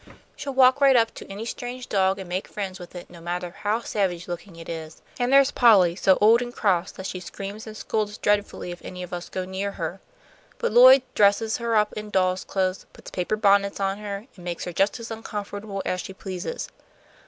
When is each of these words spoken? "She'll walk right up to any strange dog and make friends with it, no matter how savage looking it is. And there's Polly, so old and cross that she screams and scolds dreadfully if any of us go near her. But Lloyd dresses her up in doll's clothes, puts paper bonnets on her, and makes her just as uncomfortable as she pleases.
"She'll 0.35 0.55
walk 0.55 0.81
right 0.81 0.95
up 0.95 1.13
to 1.13 1.29
any 1.29 1.45
strange 1.45 1.87
dog 1.87 2.17
and 2.17 2.27
make 2.27 2.47
friends 2.47 2.79
with 2.79 2.95
it, 2.95 3.07
no 3.07 3.21
matter 3.21 3.51
how 3.59 3.81
savage 3.81 4.27
looking 4.27 4.55
it 4.55 4.67
is. 4.67 4.99
And 5.19 5.31
there's 5.31 5.51
Polly, 5.51 5.95
so 5.95 6.17
old 6.19 6.41
and 6.41 6.51
cross 6.51 6.91
that 6.93 7.05
she 7.05 7.19
screams 7.19 7.67
and 7.67 7.77
scolds 7.77 8.17
dreadfully 8.17 8.71
if 8.71 8.83
any 8.83 9.03
of 9.03 9.13
us 9.13 9.29
go 9.29 9.45
near 9.45 9.73
her. 9.73 9.99
But 10.57 10.71
Lloyd 10.71 11.03
dresses 11.13 11.57
her 11.57 11.75
up 11.75 11.93
in 11.93 12.09
doll's 12.09 12.43
clothes, 12.43 12.87
puts 12.93 13.11
paper 13.11 13.35
bonnets 13.35 13.79
on 13.79 13.99
her, 13.99 14.25
and 14.35 14.43
makes 14.43 14.63
her 14.63 14.73
just 14.73 14.99
as 14.99 15.11
uncomfortable 15.11 15.83
as 15.85 16.01
she 16.01 16.13
pleases. 16.15 16.69